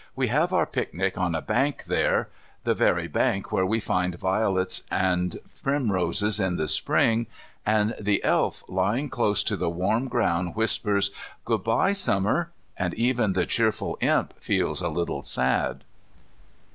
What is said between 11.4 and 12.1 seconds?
"Good bye,